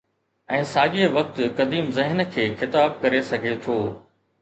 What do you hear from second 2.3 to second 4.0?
کي خطاب ڪري سگهي ٿو.